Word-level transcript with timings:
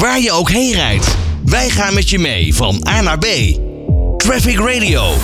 Waar 0.00 0.20
je 0.20 0.32
ook 0.32 0.50
heen 0.50 0.72
rijdt. 0.72 1.16
Wij 1.44 1.68
gaan 1.68 1.94
met 1.94 2.10
je 2.10 2.18
mee 2.18 2.54
van 2.54 2.86
A 2.88 3.00
naar 3.00 3.18
B. 3.18 3.26
Traffic 4.16 4.58
Radio. 4.58 5.14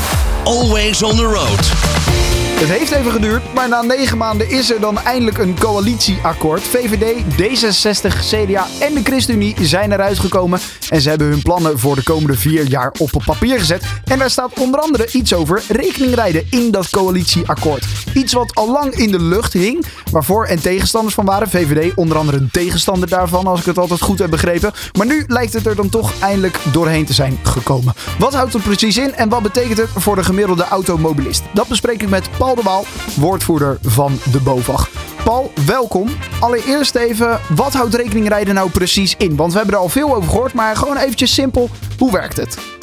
Always 0.45 1.02
on 1.02 1.17
the 1.17 1.25
road. 1.25 2.16
Het 2.57 2.69
heeft 2.69 2.91
even 2.91 3.13
geduurd, 3.13 3.55
maar 3.55 3.69
na 3.69 3.83
negen 3.83 4.19
maanden 4.19 4.50
is 4.50 4.71
er 4.71 4.81
dan 4.81 4.99
eindelijk 4.99 5.39
een 5.39 5.58
coalitieakkoord. 5.58 6.63
VVD, 6.63 7.23
D66, 7.23 8.19
CDA 8.21 8.67
en 8.80 8.95
de 8.95 9.01
ChristenUnie 9.05 9.55
zijn 9.61 9.93
eruit 9.93 10.19
gekomen. 10.19 10.61
En 10.89 11.01
ze 11.01 11.09
hebben 11.09 11.27
hun 11.27 11.43
plannen 11.43 11.79
voor 11.79 11.95
de 11.95 12.03
komende 12.03 12.37
vier 12.37 12.66
jaar 12.66 12.93
op 12.98 13.11
papier 13.25 13.59
gezet. 13.59 13.84
En 14.05 14.19
daar 14.19 14.30
staat 14.30 14.59
onder 14.59 14.80
andere 14.80 15.09
iets 15.12 15.34
over 15.34 15.62
rekeningrijden 15.69 16.47
in 16.51 16.71
dat 16.71 16.91
coalitieakkoord. 16.91 17.84
Iets 18.15 18.33
wat 18.33 18.55
al 18.55 18.73
lang 18.73 18.95
in 18.95 19.11
de 19.11 19.20
lucht 19.23 19.52
hing, 19.52 19.84
waarvoor 20.11 20.45
en 20.47 20.61
tegenstanders 20.61 21.15
van 21.15 21.25
waren. 21.25 21.48
VVD 21.48 21.95
onder 21.95 22.16
andere 22.19 22.38
een 22.38 22.51
tegenstander 22.52 23.09
daarvan, 23.09 23.47
als 23.47 23.61
ik 23.61 23.66
het 23.66 23.79
altijd 23.79 24.01
goed 24.01 24.19
heb 24.19 24.30
begrepen. 24.30 24.73
Maar 24.98 25.07
nu 25.07 25.25
lijkt 25.27 25.52
het 25.52 25.66
er 25.66 25.77
dan 25.77 25.88
toch 25.88 26.12
eindelijk 26.20 26.59
doorheen 26.73 27.05
te 27.05 27.12
zijn 27.12 27.38
gekomen. 27.43 27.95
Wat 28.19 28.34
houdt 28.34 28.52
het 28.52 28.62
precies 28.62 28.97
in 28.97 29.15
en 29.15 29.29
wat 29.29 29.43
betekent 29.43 29.79
het 29.79 29.91
voor 29.97 30.16
de 30.16 30.25
gemiddelde 30.25 30.65
automobilist? 30.65 31.43
Dat 31.52 31.69
bespreek 31.69 32.02
ik 32.02 32.09
met 32.09 32.29
Paul 32.38 32.45
de 32.55 32.62
Waal, 32.62 32.84
woordvoerder 33.16 33.78
van 33.82 34.18
de 34.32 34.41
BOVAG. 34.41 34.88
Paul, 35.24 35.52
welkom. 35.66 36.09
Allereerst 36.41 36.95
even, 36.95 37.41
wat 37.55 37.72
houdt 37.72 37.95
rekeningrijden 37.95 38.55
nou 38.55 38.70
precies 38.70 39.14
in? 39.19 39.36
Want 39.36 39.52
we 39.52 39.59
hebben 39.59 39.77
er 39.77 39.80
al 39.80 39.88
veel 39.88 40.14
over 40.14 40.30
gehoord, 40.30 40.52
maar 40.52 40.77
gewoon 40.77 40.96
eventjes 40.96 41.34
simpel, 41.34 41.70
hoe 41.98 42.12
werkt 42.12 42.36
het? 42.36 42.76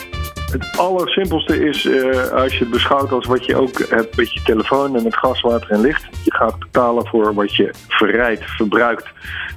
Het 0.54 0.78
allersimpelste 0.78 1.66
is 1.66 1.86
uh, 1.86 2.28
als 2.32 2.54
je 2.54 2.60
het 2.60 2.70
beschouwt 2.70 3.12
als 3.12 3.26
wat 3.26 3.46
je 3.46 3.56
ook 3.56 3.80
hebt 3.90 4.18
met 4.18 4.34
je 4.34 4.42
telefoon 4.42 4.96
en 4.96 5.04
met 5.04 5.16
gas, 5.16 5.42
water 5.42 5.72
en 5.72 5.82
licht. 5.82 6.08
Je 6.24 6.34
gaat 6.34 6.60
betalen 6.60 7.08
voor 7.08 7.34
wat 7.34 7.56
je 7.56 7.74
verrijdt, 7.88 8.44
verbruikt. 8.44 9.06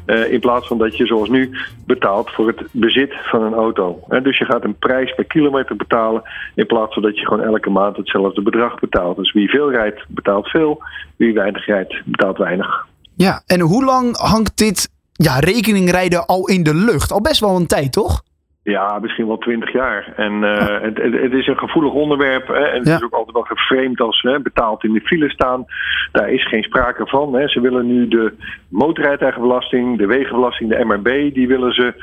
Uh, 0.07 0.33
in 0.33 0.41
plaats 0.41 0.67
van 0.67 0.79
dat 0.79 0.97
je 0.97 1.07
zoals 1.07 1.29
nu 1.29 1.57
betaalt 1.87 2.31
voor 2.31 2.47
het 2.47 2.63
bezit 2.71 3.15
van 3.25 3.43
een 3.43 3.55
auto. 3.55 4.05
En 4.09 4.23
dus 4.23 4.39
je 4.39 4.45
gaat 4.45 4.65
een 4.65 4.79
prijs 4.79 5.15
per 5.15 5.25
kilometer 5.25 5.77
betalen 5.77 6.23
in 6.55 6.67
plaats 6.67 6.95
van 6.95 7.03
dat 7.03 7.19
je 7.19 7.27
gewoon 7.27 7.45
elke 7.45 7.71
maand 7.71 7.97
hetzelfde 7.97 8.43
bedrag 8.43 8.81
betaalt. 8.81 9.17
Dus 9.17 9.33
wie 9.33 9.49
veel 9.49 9.71
rijdt, 9.71 10.05
betaalt 10.09 10.49
veel. 10.49 10.83
Wie 11.17 11.35
weinig 11.35 11.67
rijdt, 11.67 12.03
betaalt 12.05 12.39
weinig. 12.39 12.87
Ja, 13.17 13.43
en 13.47 13.61
hoe 13.61 13.85
lang 13.85 14.17
hangt 14.17 14.57
dit 14.57 14.89
ja, 15.13 15.39
rekeningrijden 15.39 16.27
al 16.27 16.49
in 16.49 16.63
de 16.63 16.75
lucht? 16.75 17.13
Al 17.13 17.21
best 17.21 17.41
wel 17.41 17.57
een 17.57 17.67
tijd, 17.67 17.93
toch? 17.93 18.23
Ja, 18.73 18.99
misschien 18.99 19.27
wel 19.27 19.39
twintig 19.39 19.73
jaar. 19.73 20.13
En 20.17 20.33
uh, 20.33 20.81
het, 20.81 21.03
het, 21.03 21.33
is 21.33 21.47
een 21.47 21.59
gevoelig 21.59 21.93
onderwerp. 21.93 22.49
Hè, 22.49 22.65
en 22.65 22.79
het 22.79 22.89
ja. 22.89 22.97
is 22.97 23.03
ook 23.03 23.13
altijd 23.13 23.33
wel 23.33 23.43
geframed 23.43 24.01
als 24.01 24.23
hè, 24.23 24.41
betaald 24.41 24.85
in 24.85 24.93
de 24.93 25.01
file 25.01 25.31
staan. 25.31 25.65
Daar 26.13 26.31
is 26.31 26.49
geen 26.49 26.63
sprake 26.63 27.07
van. 27.07 27.35
Hè. 27.35 27.49
Ze 27.49 27.61
willen 27.61 27.87
nu 27.87 28.09
de 28.09 28.33
motorrijtuigenbelasting, 28.69 29.99
de 29.99 30.07
wegenbelasting, 30.07 30.71
de 30.71 30.85
MRB, 30.85 31.35
die 31.35 31.49
willen 31.49 31.73
ze 31.73 31.95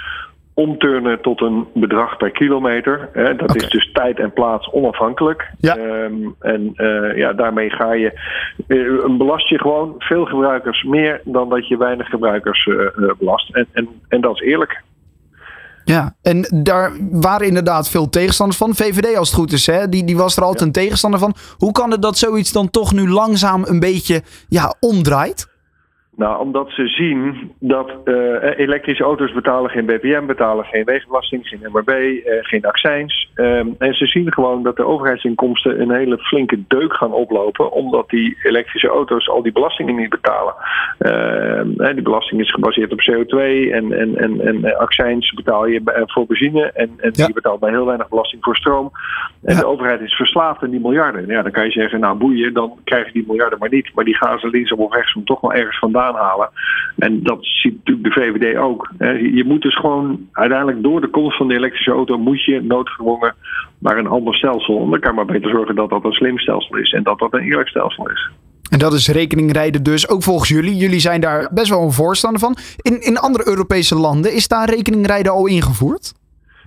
omturnen 0.53 1.21
tot 1.21 1.41
een 1.41 1.67
bedrag 1.73 2.17
per 2.17 2.31
kilometer. 2.31 3.09
Hè. 3.13 3.35
Dat 3.35 3.49
okay. 3.49 3.55
is 3.55 3.69
dus 3.69 3.91
tijd 3.91 4.19
en 4.19 4.33
plaats 4.33 4.69
onafhankelijk. 4.71 5.49
Ja. 5.59 5.77
Um, 5.77 6.35
en 6.39 6.73
uh, 6.75 7.17
ja, 7.17 7.33
daarmee 7.33 7.69
ga 7.69 7.93
je 7.93 8.19
uh, 8.67 9.17
belast 9.17 9.49
je 9.49 9.59
gewoon 9.59 9.95
veel 9.97 10.25
gebruikers 10.25 10.83
meer 10.83 11.21
dan 11.23 11.49
dat 11.49 11.67
je 11.67 11.77
weinig 11.77 12.07
gebruikers 12.07 12.69
belast. 13.17 13.55
En, 13.55 13.67
en, 13.71 13.87
en 14.07 14.21
dat 14.21 14.35
is 14.35 14.41
eerlijk. 14.41 14.81
Ja, 15.85 16.15
en 16.21 16.47
daar 16.63 16.91
waren 17.11 17.47
inderdaad 17.47 17.89
veel 17.89 18.09
tegenstanders 18.09 18.57
van. 18.57 18.75
VVD 18.75 19.17
als 19.17 19.29
het 19.29 19.37
goed 19.37 19.51
is, 19.51 19.65
hè? 19.65 19.89
Die, 19.89 20.03
die 20.03 20.17
was 20.17 20.35
er 20.35 20.43
altijd 20.43 20.59
ja. 20.59 20.65
een 20.65 20.71
tegenstander 20.71 21.19
van. 21.19 21.35
Hoe 21.57 21.71
kan 21.71 21.91
het 21.91 22.01
dat 22.01 22.17
zoiets 22.17 22.51
dan 22.51 22.69
toch 22.69 22.93
nu 22.93 23.09
langzaam 23.09 23.63
een 23.65 23.79
beetje 23.79 24.23
ja, 24.47 24.75
omdraait? 24.79 25.47
Nou, 26.15 26.39
omdat 26.39 26.69
ze 26.69 26.87
zien 26.87 27.51
dat 27.59 27.91
uh, 28.05 28.57
elektrische 28.57 29.03
auto's 29.03 29.33
betalen 29.33 29.69
geen 29.69 29.85
BPM, 29.85 30.25
betalen 30.25 30.65
geen 30.65 30.83
wegenbelasting, 30.83 31.47
geen 31.47 31.67
MRB, 31.71 31.89
uh, 31.89 32.23
geen 32.41 32.65
accijns. 32.65 33.31
Um, 33.35 33.75
en 33.77 33.93
ze 33.93 34.05
zien 34.05 34.33
gewoon 34.33 34.63
dat 34.63 34.75
de 34.75 34.85
overheidsinkomsten 34.85 35.81
een 35.81 35.91
hele 35.91 36.17
flinke 36.17 36.63
deuk 36.67 36.93
gaan 36.93 37.11
oplopen, 37.11 37.71
omdat 37.71 38.09
die 38.09 38.37
elektrische 38.43 38.87
auto's 38.87 39.29
al 39.29 39.41
die 39.41 39.51
belastingen 39.51 39.95
niet 39.95 40.09
betalen. 40.09 40.53
Uh, 40.99 41.93
die 41.93 42.01
belasting 42.01 42.41
is 42.41 42.51
gebaseerd 42.51 42.91
op 42.91 43.01
CO2 43.01 43.37
en, 43.71 43.91
en, 43.91 44.17
en, 44.17 44.41
en 44.41 44.77
accijns 44.77 45.33
betaal 45.33 45.65
je 45.65 46.05
voor 46.05 46.25
benzine 46.25 46.71
en, 46.71 46.89
en 46.97 47.11
ja. 47.13 47.27
je 47.27 47.33
betaalt 47.33 47.59
bij 47.59 47.69
heel 47.69 47.85
weinig 47.85 48.09
belasting 48.09 48.43
voor 48.43 48.55
stroom. 48.55 48.91
En 49.43 49.55
ja. 49.55 49.59
de 49.59 49.67
overheid 49.67 50.01
is 50.01 50.13
verslaafd 50.13 50.63
aan 50.63 50.69
die 50.69 50.79
miljarden. 50.79 51.27
Ja, 51.27 51.41
dan 51.41 51.51
kan 51.51 51.65
je 51.65 51.71
zeggen, 51.71 51.99
nou 51.99 52.17
boeien, 52.17 52.53
dan 52.53 52.73
krijg 52.83 53.05
je 53.05 53.13
die 53.13 53.27
miljarden 53.27 53.59
maar 53.59 53.69
niet. 53.69 53.91
Maar 53.93 54.05
die 54.05 54.15
gaan 54.15 54.39
ze 54.39 54.49
linksom 54.49 54.79
of 54.79 54.93
rechtsom 54.93 55.25
toch 55.25 55.41
wel 55.41 55.53
ergens 55.53 55.79
vandaan 55.79 56.02
halen. 56.11 56.49
En 56.97 57.23
dat 57.23 57.37
ziet 57.41 57.75
natuurlijk 57.77 58.15
de 58.15 58.21
VVD 58.21 58.57
ook. 58.57 58.89
Je 59.33 59.43
moet 59.45 59.61
dus 59.61 59.75
gewoon 59.75 60.27
uiteindelijk 60.31 60.83
door 60.83 61.01
de 61.01 61.09
komst 61.09 61.37
van 61.37 61.47
de 61.47 61.55
elektrische 61.55 61.91
auto 61.91 62.17
moet 62.17 62.43
je 62.43 62.61
noodgedwongen 62.61 63.35
naar 63.79 63.97
een 63.97 64.07
ander 64.07 64.35
stelsel. 64.35 64.83
En 64.83 64.89
dan 64.89 64.99
kan 64.99 65.15
maar 65.15 65.25
beter 65.25 65.49
zorgen 65.49 65.75
dat 65.75 65.89
dat 65.89 66.03
een 66.03 66.11
slim 66.11 66.37
stelsel 66.37 66.77
is 66.77 66.91
en 66.91 67.03
dat 67.03 67.19
dat 67.19 67.33
een 67.33 67.43
eerlijk 67.43 67.69
stelsel 67.69 68.09
is. 68.09 68.29
En 68.69 68.79
dat 68.79 68.93
is 68.93 69.07
rekeningrijden 69.07 69.83
dus 69.83 70.09
ook 70.09 70.23
volgens 70.23 70.49
jullie. 70.49 70.75
Jullie 70.75 70.99
zijn 70.99 71.21
daar 71.21 71.49
best 71.53 71.69
wel 71.69 71.81
een 71.81 71.91
voorstander 71.91 72.39
van. 72.39 72.55
In, 72.81 73.01
in 73.01 73.17
andere 73.17 73.47
Europese 73.47 73.95
landen 73.95 74.33
is 74.33 74.47
daar 74.47 74.69
rekeningrijden 74.69 75.31
al 75.31 75.47
ingevoerd? 75.47 76.13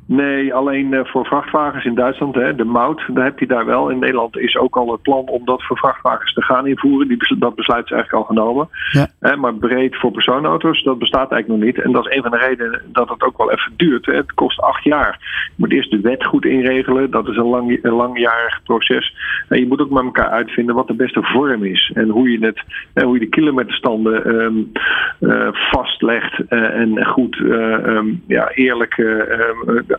Nee, 0.06 0.54
alleen 0.54 0.92
uh, 0.92 1.00
voor 1.04 1.26
vrachtwagens 1.26 1.84
in 1.84 1.94
Duitsland, 1.94 2.34
hè, 2.34 2.54
de 2.54 2.64
mout, 2.64 3.02
daar 3.08 3.24
heb 3.24 3.38
je 3.38 3.46
daar 3.46 3.66
wel. 3.66 3.88
In 3.88 3.98
Nederland 3.98 4.38
is 4.38 4.56
ook 4.56 4.76
al 4.76 4.92
het 4.92 5.02
plan 5.02 5.28
om 5.28 5.44
dat 5.44 5.62
voor 5.62 5.78
vrachtwagens 5.78 6.32
te 6.32 6.42
gaan 6.42 6.66
invoeren. 6.66 7.08
Die, 7.08 7.38
dat 7.38 7.54
besluit 7.54 7.84
is 7.84 7.90
eigenlijk 7.90 8.22
al 8.22 8.34
genomen. 8.34 8.68
Ja. 8.92 9.06
Hè, 9.20 9.36
maar 9.36 9.54
breed 9.54 9.96
voor 9.96 10.10
personenauto's, 10.10 10.82
dat 10.82 10.98
bestaat 10.98 11.32
eigenlijk 11.32 11.48
nog 11.60 11.72
niet. 11.72 11.84
En 11.84 11.92
dat 11.92 12.06
is 12.06 12.16
een 12.16 12.22
van 12.22 12.30
de 12.30 12.38
redenen 12.38 12.82
dat 12.92 13.08
het 13.08 13.22
ook 13.22 13.38
wel 13.38 13.52
even 13.52 13.72
duurt. 13.76 14.06
Hè. 14.06 14.14
Het 14.14 14.34
kost 14.34 14.60
acht 14.60 14.84
jaar. 14.84 15.18
Je 15.46 15.52
moet 15.56 15.72
eerst 15.72 15.90
de 15.90 16.00
wet 16.00 16.24
goed 16.24 16.44
inregelen. 16.44 17.10
Dat 17.10 17.28
is 17.28 17.36
een, 17.36 17.46
lang, 17.46 17.78
een 17.82 17.92
langjarig 17.92 18.62
proces. 18.64 19.16
En 19.48 19.58
je 19.58 19.66
moet 19.66 19.80
ook 19.80 19.90
met 19.90 20.04
elkaar 20.04 20.30
uitvinden 20.30 20.74
wat 20.74 20.86
de 20.86 20.94
beste 20.94 21.22
vorm 21.22 21.64
is. 21.64 21.90
En 21.94 22.08
hoe 22.08 22.30
je, 22.30 22.46
het, 22.46 22.62
hoe 23.04 23.14
je 23.14 23.20
de 23.20 23.28
kilometerstanden 23.28 24.34
um, 24.34 24.72
uh, 25.20 25.48
vastlegt 25.52 26.40
uh, 26.48 26.62
en 26.62 27.06
goed, 27.06 27.36
um, 27.38 28.22
ja, 28.26 28.50
eerlijk 28.50 28.96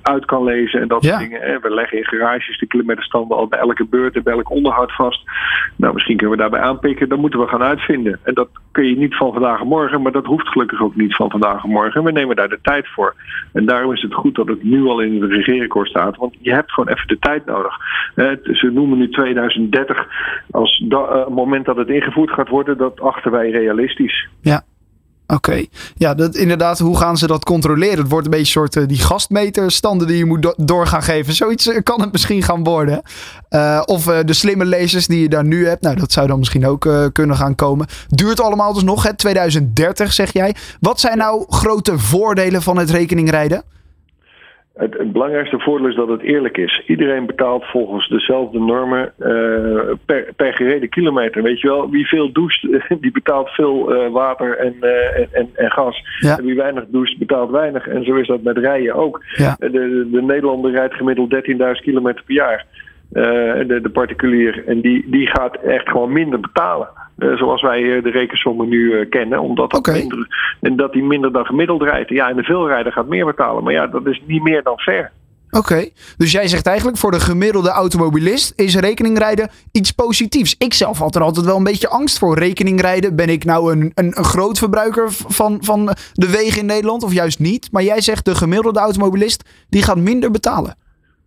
uit 0.01 0.25
kan 0.25 0.43
lezen 0.43 0.81
en 0.81 0.87
dat 0.87 1.03
ja. 1.03 1.09
soort 1.09 1.29
dingen. 1.29 1.61
We 1.61 1.73
leggen 1.73 1.97
in 1.97 2.05
garages 2.05 2.59
de 2.59 2.67
kilometerstanden 2.67 3.37
al 3.37 3.47
bij 3.47 3.59
elke 3.59 3.85
beurt 3.85 4.15
en 4.15 4.23
bij 4.23 4.33
elk 4.33 4.49
onderhoud 4.49 4.91
vast. 4.91 5.21
Nou, 5.75 5.93
misschien 5.93 6.17
kunnen 6.17 6.35
we 6.35 6.41
daarbij 6.41 6.61
aanpikken. 6.61 7.09
Dat 7.09 7.19
moeten 7.19 7.39
we 7.39 7.47
gaan 7.47 7.63
uitvinden. 7.63 8.19
En 8.23 8.33
dat 8.33 8.49
kun 8.71 8.85
je 8.85 8.97
niet 8.97 9.15
van 9.15 9.33
vandaag 9.33 9.59
en 9.59 9.67
morgen, 9.67 10.01
maar 10.01 10.11
dat 10.11 10.25
hoeft 10.25 10.47
gelukkig 10.47 10.81
ook 10.81 10.95
niet 10.95 11.15
van 11.15 11.29
vandaag 11.29 11.63
en 11.63 11.69
morgen. 11.69 12.03
We 12.03 12.11
nemen 12.11 12.35
daar 12.35 12.49
de 12.49 12.59
tijd 12.61 12.87
voor. 12.87 13.15
En 13.53 13.65
daarom 13.65 13.93
is 13.93 14.01
het 14.01 14.13
goed 14.13 14.35
dat 14.35 14.47
het 14.47 14.63
nu 14.63 14.85
al 14.85 14.99
in 14.99 15.21
het 15.21 15.31
regeerakkoord 15.31 15.89
staat, 15.89 16.17
want 16.17 16.35
je 16.39 16.53
hebt 16.53 16.71
gewoon 16.71 16.93
even 16.93 17.07
de 17.07 17.19
tijd 17.19 17.45
nodig. 17.45 17.75
Ze 18.43 18.69
noemen 18.73 18.97
nu 18.97 19.09
2030 19.09 20.07
als 20.51 20.83
het 20.89 21.29
moment 21.29 21.65
dat 21.65 21.77
het 21.77 21.89
ingevoerd 21.89 22.31
gaat 22.31 22.49
worden, 22.49 22.77
dat 22.77 23.01
achten 23.01 23.31
wij 23.31 23.49
realistisch. 23.49 24.27
Ja. 24.41 24.63
Oké, 25.27 25.65
ja, 25.95 26.13
dat, 26.13 26.35
inderdaad, 26.35 26.79
hoe 26.79 26.97
gaan 26.97 27.17
ze 27.17 27.27
dat 27.27 27.43
controleren? 27.43 27.97
Het 27.97 28.09
wordt 28.09 28.25
een 28.25 28.31
beetje 28.31 28.45
soort 28.45 28.75
uh, 28.75 28.87
die 28.87 28.99
gastmeterstanden 28.99 30.07
die 30.07 30.17
je 30.17 30.25
moet 30.25 30.41
do 30.41 30.53
door 30.57 30.87
gaan 30.87 31.03
geven. 31.03 31.33
Zoiets 31.33 31.67
uh, 31.67 31.77
kan 31.83 32.01
het 32.01 32.11
misschien 32.11 32.43
gaan 32.43 32.63
worden. 32.63 33.01
Uh, 33.49 33.81
of 33.85 34.03
de 34.03 34.33
slimme 34.33 34.65
lasers 34.65 35.07
die 35.07 35.21
je 35.21 35.29
daar 35.29 35.45
nu 35.45 35.67
hebt. 35.67 35.81
Nou, 35.81 35.95
dat 35.95 36.11
zou 36.11 36.27
dan 36.27 36.39
misschien 36.39 36.65
ook 36.65 36.89
kunnen 37.13 37.35
gaan 37.35 37.55
komen. 37.55 37.87
Duurt 38.07 38.41
allemaal 38.41 38.73
dus 38.73 38.83
nog, 38.83 39.03
hè? 39.03 39.15
2030 39.15 40.13
zeg 40.13 40.33
jij. 40.33 40.55
Wat 40.79 40.99
zijn 40.99 41.17
nou 41.17 41.45
grote 41.49 41.99
voordelen 41.99 42.61
van 42.61 42.77
het 42.77 42.89
rekeningrijden? 42.89 43.63
Het, 44.77 44.97
het, 44.97 45.11
belangrijkste 45.11 45.59
voordeel 45.59 45.87
is 45.87 45.95
dat 45.95 46.07
het 46.07 46.21
eerlijk 46.21 46.57
is. 46.57 46.83
Iedereen 46.85 47.25
betaalt 47.25 47.65
volgens 47.65 48.09
dezelfde 48.09 48.59
normen 48.59 49.11
uh, 49.19 49.93
per, 50.05 50.33
per, 50.35 50.53
gereden 50.53 50.89
kilometer. 50.89 51.43
Weet 51.43 51.61
je 51.61 51.67
wel, 51.67 51.89
wie 51.89 52.07
veel 52.07 52.31
doucht, 52.31 52.67
die 53.01 53.11
betaalt 53.11 53.49
veel 53.49 53.93
uh, 53.93 54.11
water 54.11 54.57
en, 54.57 54.75
uh, 54.81 55.17
en, 55.17 55.49
en, 55.53 55.71
gas. 55.71 56.03
Ja. 56.19 56.37
En 56.37 56.45
wie 56.45 56.55
weinig 56.55 56.83
doucht, 56.87 57.17
betaalt 57.17 57.51
weinig. 57.51 57.87
En 57.87 58.03
zo 58.03 58.15
is 58.15 58.27
dat 58.27 58.41
met 58.41 58.57
rijden 58.57 58.93
ook. 58.93 59.23
Ja. 59.35 59.55
De, 59.59 59.69
de, 59.71 60.07
de 60.11 60.21
Nederlander 60.21 60.71
rijdt 60.71 60.93
gemiddeld 60.93 61.35
13.000 61.35 61.81
kilometer 61.81 62.23
per 62.23 62.35
jaar. 62.35 62.65
de, 63.09 63.79
de 63.81 63.89
particulier. 63.89 64.63
En 64.67 64.81
die, 64.81 65.05
die 65.09 65.27
gaat 65.27 65.55
echt 65.55 65.89
gewoon 65.89 66.11
minder 66.11 66.39
betalen. 66.39 66.89
Uh, 67.17 67.37
zoals 67.37 67.61
wij 67.61 67.81
uh, 67.81 68.03
de 68.03 68.09
rekensommen 68.09 68.69
nu 68.69 68.77
uh, 68.77 69.09
kennen. 69.09 69.39
Omdat 69.39 69.71
dat, 69.71 69.79
okay. 69.79 69.99
minder, 69.99 70.27
en 70.61 70.75
dat 70.75 70.93
die 70.93 71.03
minder 71.03 71.31
dan 71.31 71.45
gemiddeld 71.45 71.81
rijdt. 71.81 72.09
Ja, 72.09 72.29
en 72.29 72.35
de 72.35 72.43
veelrijder 72.43 72.91
gaat 72.91 73.07
meer 73.07 73.25
betalen. 73.25 73.63
Maar 73.63 73.73
ja, 73.73 73.87
dat 73.87 74.05
is 74.05 74.21
niet 74.25 74.43
meer 74.43 74.63
dan 74.63 74.79
fair. 74.79 75.11
Oké, 75.49 75.57
okay. 75.57 75.91
dus 76.17 76.31
jij 76.31 76.47
zegt 76.47 76.67
eigenlijk 76.67 76.97
voor 76.97 77.11
de 77.11 77.19
gemiddelde 77.19 77.69
automobilist 77.69 78.59
is 78.59 78.75
rekeningrijden 78.75 79.49
iets 79.71 79.91
positiefs. 79.91 80.55
Ik 80.57 80.73
zelf 80.73 80.97
had 80.97 81.15
er 81.15 81.21
altijd 81.21 81.45
wel 81.45 81.57
een 81.57 81.63
beetje 81.63 81.89
angst 81.89 82.19
voor. 82.19 82.37
Rekeningrijden, 82.37 83.15
ben 83.15 83.29
ik 83.29 83.43
nou 83.45 83.71
een, 83.71 83.91
een, 83.93 84.17
een 84.17 84.23
groot 84.23 84.57
verbruiker 84.57 85.05
van, 85.09 85.57
van 85.61 85.85
de 86.13 86.31
wegen 86.31 86.59
in 86.59 86.65
Nederland 86.65 87.03
of 87.03 87.13
juist 87.13 87.39
niet? 87.39 87.71
Maar 87.71 87.83
jij 87.83 88.01
zegt 88.01 88.25
de 88.25 88.35
gemiddelde 88.35 88.79
automobilist 88.79 89.65
die 89.69 89.83
gaat 89.83 89.97
minder 89.97 90.31
betalen. 90.31 90.75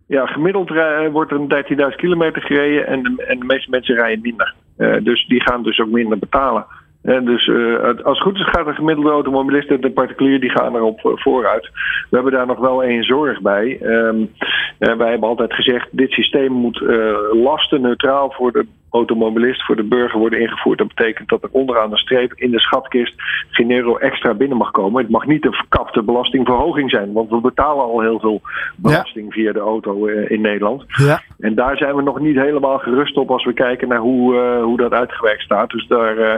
Ja, 0.07 0.25
gemiddeld 0.25 0.69
wordt 1.11 1.31
er 1.31 1.65
13.000 1.91 1.95
kilometer 1.95 2.41
gereden 2.41 2.87
en 2.87 3.03
de, 3.03 3.25
en 3.25 3.39
de 3.39 3.45
meeste 3.45 3.69
mensen 3.69 3.95
rijden 3.95 4.21
minder. 4.21 4.55
Uh, 4.77 5.03
dus 5.03 5.25
die 5.27 5.41
gaan 5.41 5.63
dus 5.63 5.79
ook 5.79 5.89
minder 5.89 6.17
betalen. 6.17 6.65
En 7.01 7.25
dus 7.25 7.47
uh, 7.47 7.83
als 7.83 8.17
het 8.17 8.27
goed 8.27 8.35
is 8.35 8.49
gaat 8.49 8.65
de 8.65 8.73
gemiddelde 8.73 9.09
automobilist 9.09 9.69
en 9.69 9.81
de 9.81 9.91
particulier 9.91 10.39
die 10.39 10.49
gaan 10.49 10.75
erop 10.75 10.99
vooruit. 11.03 11.69
We 12.09 12.15
hebben 12.15 12.31
daar 12.31 12.45
nog 12.45 12.59
wel 12.59 12.83
één 12.83 13.03
zorg 13.03 13.41
bij. 13.41 13.79
Um, 13.81 14.31
wij 14.79 15.09
hebben 15.09 15.29
altijd 15.29 15.53
gezegd, 15.53 15.87
dit 15.91 16.11
systeem 16.11 16.51
moet 16.51 16.81
uh, 16.81 17.17
lastenneutraal 17.31 18.31
voor 18.31 18.51
de 18.51 18.65
automobilist 18.91 19.65
voor 19.65 19.75
de 19.75 19.83
burger 19.83 20.19
worden 20.19 20.39
ingevoerd. 20.39 20.77
Dat 20.77 20.87
betekent 20.87 21.29
dat 21.29 21.43
er 21.43 21.49
onderaan 21.51 21.89
de 21.89 21.97
streep 21.97 22.33
in 22.35 22.51
de 22.51 22.59
schatkist 22.59 23.13
geen 23.49 23.71
euro 23.71 23.97
extra 23.97 24.33
binnen 24.33 24.57
mag 24.57 24.71
komen. 24.71 25.01
Het 25.01 25.11
mag 25.11 25.25
niet 25.25 25.45
een 25.45 25.53
verkapte 25.53 26.03
belastingverhoging 26.03 26.89
zijn, 26.89 27.13
want 27.13 27.29
we 27.29 27.41
betalen 27.41 27.83
al 27.83 28.01
heel 28.01 28.19
veel 28.19 28.41
belasting 28.75 29.33
via 29.33 29.51
de 29.51 29.59
auto 29.59 30.07
uh, 30.07 30.31
in 30.31 30.41
Nederland. 30.41 30.83
Ja. 30.87 31.21
En 31.39 31.55
daar 31.55 31.77
zijn 31.77 31.95
we 31.95 32.01
nog 32.01 32.19
niet 32.19 32.35
helemaal 32.35 32.77
gerust 32.77 33.17
op 33.17 33.31
als 33.31 33.45
we 33.45 33.53
kijken 33.53 33.87
naar 33.87 33.99
hoe, 33.99 34.33
uh, 34.33 34.63
hoe 34.63 34.77
dat 34.77 34.91
uitgewerkt 34.91 35.41
staat. 35.41 35.69
Dus 35.69 35.87
daar, 35.87 36.17
uh, 36.17 36.35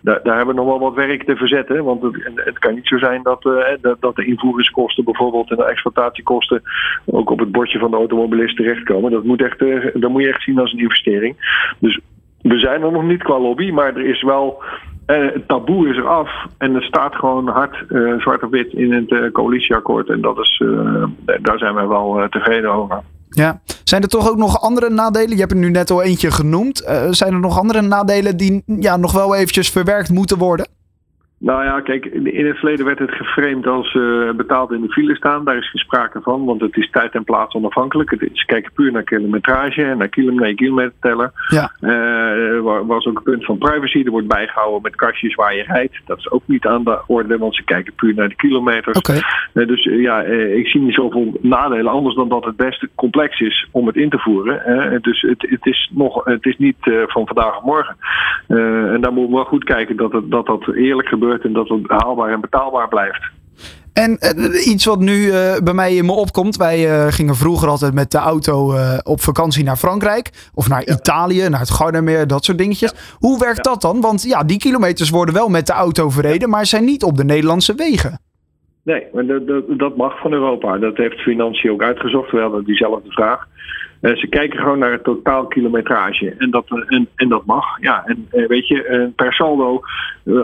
daar, 0.00 0.20
daar, 0.22 0.36
hebben 0.36 0.54
we 0.54 0.60
nog 0.60 0.70
wel 0.70 0.80
wat 0.80 0.94
werk 0.94 1.24
te 1.24 1.36
verzetten. 1.36 1.84
Want 1.84 2.02
het, 2.02 2.16
het 2.34 2.58
kan 2.58 2.74
niet 2.74 2.86
zo 2.86 2.98
zijn 2.98 3.22
dat, 3.22 3.42
dat, 3.80 3.96
dat 4.00 4.16
de 4.16 4.26
invoeringskosten 4.26 5.04
bijvoorbeeld 5.04 5.50
en 5.50 5.56
de 5.56 5.64
exploitatiekosten 5.64 6.62
ook 7.04 7.30
op 7.30 7.38
het 7.38 7.52
bordje 7.52 7.78
van 7.78 7.90
de 7.90 7.96
automobilist 7.96 8.56
terechtkomen. 8.56 9.10
Dat 9.10 9.24
moet 9.24 9.42
echt, 9.42 9.58
dat 9.94 10.10
moet 10.10 10.22
je 10.22 10.28
echt 10.28 10.42
zien 10.42 10.58
als 10.58 10.72
een 10.72 10.78
investering. 10.78 11.36
Dus 11.78 11.95
we 12.48 12.58
zijn 12.58 12.82
er 12.82 12.92
nog 12.92 13.02
niet 13.02 13.22
qua 13.22 13.38
lobby, 13.38 13.70
maar 13.70 13.96
er 13.96 14.06
is 14.06 14.22
wel. 14.22 14.62
Eh, 15.06 15.32
het 15.32 15.48
taboe 15.48 15.88
is 15.88 15.96
eraf 15.96 16.30
en 16.58 16.74
er 16.74 16.82
staat 16.82 17.14
gewoon 17.14 17.48
hard 17.48 17.84
uh, 17.88 18.20
zwart 18.20 18.42
op 18.42 18.50
wit 18.50 18.72
in 18.72 18.92
het 18.92 19.10
uh, 19.10 19.32
coalitieakkoord. 19.32 20.08
En 20.08 20.20
dat 20.20 20.38
is, 20.38 20.62
daar 21.42 21.58
zijn 21.58 21.74
wij 21.74 21.86
wel 21.86 22.26
tevreden 22.30 22.72
over. 22.72 23.02
Ja, 23.28 23.60
zijn 23.84 24.02
er 24.02 24.08
toch 24.08 24.30
ook 24.30 24.36
nog 24.36 24.60
andere 24.60 24.90
nadelen? 24.90 25.30
Je 25.30 25.40
hebt 25.40 25.52
er 25.52 25.58
nu 25.58 25.70
net 25.70 25.90
al 25.90 26.02
eentje 26.02 26.30
genoemd. 26.30 26.76
zijn 27.10 27.32
er 27.32 27.40
nog 27.40 27.58
andere 27.58 27.82
nadelen 27.82 28.36
die 28.36 28.62
ja, 28.66 28.96
nog 28.96 29.12
wel 29.12 29.34
eventjes 29.34 29.70
verwerkt 29.70 30.10
moeten 30.10 30.38
worden? 30.38 30.66
Nou 31.38 31.64
ja, 31.64 31.80
kijk, 31.80 32.04
in 32.04 32.46
het 32.46 32.56
verleden 32.56 32.84
werd 32.84 32.98
het 32.98 33.10
geframed 33.10 33.66
als 33.66 33.94
uh, 33.94 34.30
betaald 34.30 34.72
in 34.72 34.80
de 34.80 34.92
file 34.92 35.16
staan. 35.16 35.44
Daar 35.44 35.56
is 35.56 35.70
geen 35.70 35.80
sprake 35.80 36.20
van, 36.22 36.44
want 36.44 36.60
het 36.60 36.76
is 36.76 36.90
tijd 36.90 37.12
en 37.12 37.24
plaats 37.24 37.54
onafhankelijk. 37.54 38.10
Het 38.10 38.30
is 38.32 38.44
kijken 38.44 38.72
puur 38.72 38.92
naar 38.92 39.02
kilometrage 39.02 39.84
en 39.84 39.98
naar 39.98 40.08
kilometer, 40.08 40.54
kilometerteller. 40.54 41.32
Ja. 41.48 41.72
Uh, 41.80 42.86
was 42.86 43.06
ook 43.06 43.16
een 43.16 43.22
punt 43.22 43.44
van 43.44 43.58
privacy. 43.58 44.02
Er 44.04 44.10
wordt 44.10 44.26
bijgehouden 44.26 44.82
met 44.82 44.96
kastjes 44.96 45.34
waar 45.34 45.54
je 45.54 45.62
rijdt. 45.62 46.00
Dat 46.06 46.18
is 46.18 46.30
ook 46.30 46.42
niet 46.46 46.66
aan 46.66 46.84
de 46.84 47.00
orde, 47.06 47.38
want 47.38 47.54
ze 47.54 47.64
kijken 47.64 47.94
puur 47.94 48.14
naar 48.14 48.28
de 48.28 48.36
kilometers. 48.36 48.98
Okay. 48.98 49.22
Uh, 49.54 49.66
dus 49.66 49.84
ja, 49.84 50.22
ik 50.22 50.66
zie 50.66 50.80
niet 50.80 50.94
zoveel 50.94 51.38
nadelen, 51.40 51.92
anders 51.92 52.14
dan 52.14 52.28
dat 52.28 52.44
het 52.44 52.56
best 52.56 52.86
complex 52.94 53.40
is 53.40 53.68
om 53.70 53.86
het 53.86 53.96
in 53.96 54.10
te 54.10 54.18
voeren. 54.18 55.02
dus 55.02 55.20
het, 55.20 55.46
het, 55.48 55.66
is 55.66 55.90
nog, 55.94 56.24
het 56.24 56.46
is 56.46 56.56
niet 56.58 56.76
van 57.06 57.26
vandaag 57.26 57.56
op 57.56 57.64
morgen. 57.64 57.96
en 58.46 59.00
daar 59.00 59.12
moeten 59.12 59.30
we 59.30 59.34
wel 59.34 59.44
goed 59.44 59.64
kijken 59.64 59.96
dat 59.96 60.12
het, 60.12 60.30
dat, 60.30 60.46
dat 60.46 60.74
eerlijk 60.74 61.08
gebeurt 61.08 61.25
en 61.32 61.52
dat 61.52 61.68
het 61.68 61.80
haalbaar 61.86 62.32
en 62.32 62.40
betaalbaar 62.40 62.88
blijft. 62.88 63.34
En 63.92 64.18
uh, 64.20 64.66
iets 64.66 64.84
wat 64.84 64.98
nu 64.98 65.24
uh, 65.24 65.56
bij 65.62 65.74
mij 65.74 65.94
in 65.94 66.04
me 66.04 66.12
opkomt. 66.12 66.56
Wij 66.56 67.06
uh, 67.06 67.12
gingen 67.12 67.36
vroeger 67.36 67.68
altijd 67.68 67.94
met 67.94 68.10
de 68.10 68.18
auto 68.18 68.74
op 69.02 69.20
vakantie 69.20 69.64
naar 69.64 69.76
Frankrijk. 69.76 70.50
Of 70.54 70.68
naar 70.68 70.82
ja. 70.84 70.92
Italië, 70.92 71.48
naar 71.48 71.60
het 71.60 71.70
Gardameer, 71.70 72.26
dat 72.26 72.44
soort 72.44 72.58
dingetjes. 72.58 72.90
Ja. 72.90 72.98
Hoe 73.18 73.38
werkt 73.38 73.56
ja. 73.56 73.62
dat 73.62 73.80
dan? 73.80 74.00
Want 74.00 74.22
ja, 74.22 74.42
die 74.42 74.58
kilometers 74.58 75.10
worden 75.10 75.34
wel 75.34 75.48
met 75.48 75.66
de 75.66 75.72
auto 75.72 76.10
verreden, 76.10 76.50
maar 76.50 76.66
zijn 76.66 76.84
niet 76.84 77.04
op 77.04 77.16
de 77.16 77.24
Nederlandse 77.24 77.74
wegen. 77.74 78.20
Nee, 78.86 79.06
maar 79.12 79.26
dat, 79.26 79.46
dat, 79.46 79.64
dat 79.68 79.96
mag 79.96 80.18
van 80.20 80.32
Europa. 80.32 80.78
Dat 80.78 80.96
heeft 80.96 81.20
Financiën 81.20 81.70
ook 81.70 81.82
uitgezocht. 81.82 82.30
We 82.30 82.40
hadden 82.40 82.64
diezelfde 82.64 83.10
vraag. 83.10 83.46
Uh, 84.00 84.16
ze 84.16 84.26
kijken 84.26 84.58
gewoon 84.58 84.78
naar 84.78 84.92
het 84.92 85.04
totaal 85.04 85.46
kilometrage. 85.46 86.34
En 86.38 86.50
dat, 86.50 86.64
en, 86.86 87.08
en 87.16 87.28
dat 87.28 87.44
mag. 87.44 87.64
Ja, 87.80 88.02
en 88.04 88.28
uh, 88.32 88.46
weet 88.46 88.68
je, 88.68 88.88
uh, 88.88 89.06
per 89.16 89.32
saldo 89.32 89.80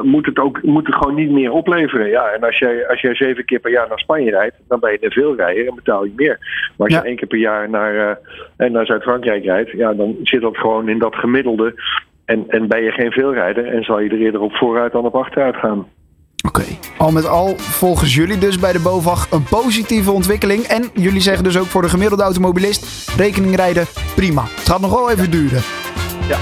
moet, 0.02 0.26
het 0.26 0.38
ook, 0.38 0.62
moet 0.62 0.86
het 0.86 0.94
gewoon 0.94 1.14
niet 1.14 1.30
meer 1.30 1.52
opleveren. 1.52 2.08
Ja, 2.08 2.28
en 2.28 2.42
als 2.42 2.58
jij, 2.58 2.88
als 2.88 3.00
jij 3.00 3.14
zeven 3.14 3.44
keer 3.44 3.60
per 3.60 3.70
jaar 3.70 3.88
naar 3.88 3.98
Spanje 3.98 4.30
rijdt, 4.30 4.56
dan 4.68 4.80
ben 4.80 4.92
je 4.92 4.98
een 5.00 5.10
veelrijder 5.10 5.68
en 5.68 5.74
betaal 5.74 6.04
je 6.04 6.12
meer. 6.16 6.38
Maar 6.76 6.86
als 6.86 6.92
ja. 6.92 7.02
je 7.02 7.06
één 7.06 7.16
keer 7.16 7.28
per 7.28 7.38
jaar 7.38 7.70
naar, 7.70 8.18
naar 8.56 8.86
Zuid-Frankrijk 8.86 9.44
rijdt, 9.44 9.70
ja, 9.70 9.94
dan 9.94 10.16
zit 10.22 10.40
dat 10.40 10.56
gewoon 10.56 10.88
in 10.88 10.98
dat 10.98 11.14
gemiddelde. 11.14 11.74
En, 12.24 12.44
en 12.48 12.68
ben 12.68 12.82
je 12.82 12.90
geen 12.90 13.12
veelrijder 13.12 13.66
en 13.66 13.84
zal 13.84 14.00
je 14.00 14.10
er 14.10 14.20
eerder 14.20 14.40
op 14.40 14.52
vooruit 14.52 14.92
dan 14.92 15.04
op 15.04 15.14
achteruit 15.14 15.56
gaan. 15.56 15.86
Oké. 16.52 16.60
Okay. 16.60 16.78
Al 16.98 17.10
met 17.10 17.26
al, 17.26 17.56
volgens 17.58 18.14
jullie 18.14 18.38
dus 18.38 18.58
bij 18.58 18.72
de 18.72 18.78
BOVAG 18.78 19.26
een 19.30 19.42
positieve 19.42 20.10
ontwikkeling. 20.10 20.64
En 20.64 20.90
jullie 20.94 21.20
zeggen 21.20 21.44
dus 21.44 21.56
ook 21.56 21.66
voor 21.66 21.82
de 21.82 21.88
gemiddelde 21.88 22.22
automobilist: 22.22 22.86
rekening 23.16 23.56
rijden, 23.56 23.86
prima. 24.14 24.44
Het 24.54 24.68
gaat 24.68 24.80
nog 24.80 24.90
wel 24.90 25.10
even 25.10 25.30
duren. 25.30 25.62
Ja. 26.28 26.38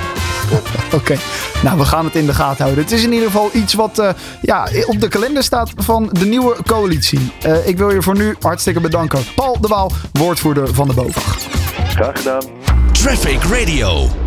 Oké, 0.87 0.95
okay. 0.95 1.19
nou 1.63 1.79
we 1.79 1.85
gaan 1.85 2.05
het 2.05 2.15
in 2.15 2.27
de 2.27 2.35
gaten 2.35 2.63
houden. 2.63 2.85
Het 2.85 2.93
is 2.93 3.05
in 3.05 3.13
ieder 3.13 3.27
geval 3.27 3.51
iets 3.53 3.75
wat 3.75 3.99
uh, 3.99 4.11
ja, 4.43 4.69
op 4.87 5.01
de 5.01 5.09
kalender 5.09 5.43
staat 5.43 5.71
van 5.77 6.09
de 6.13 6.27
nieuwe 6.27 6.57
coalitie. 6.67 7.33
Uh, 7.47 7.67
ik 7.67 7.79
wil 7.79 7.91
je 7.91 8.03
voor 8.03 8.17
nu 8.17 8.37
hartstikke 8.41 8.81
bedanken. 8.81 9.25
Paul 9.35 9.61
de 9.61 9.69
Waal, 9.69 9.93
woordvoerder 10.13 10.75
van 10.75 10.89
de 10.89 10.95
BOVAG. 10.95 11.39
Graag 11.89 12.17
gedaan. 12.19 12.43
Traffic 12.93 13.43
Radio. 13.43 14.20